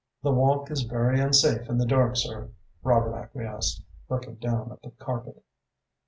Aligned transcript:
"The 0.23 0.31
walk 0.31 0.71
is 0.71 0.81
very 0.81 1.19
unsafe 1.19 1.69
in 1.69 1.77
the 1.77 1.85
dark, 1.85 2.15
sir," 2.17 2.49
Robert 2.81 3.13
acquiesced, 3.15 3.83
looking 4.09 4.33
down 4.37 4.71
at 4.71 4.81
the 4.81 4.89
carpet. 4.89 5.43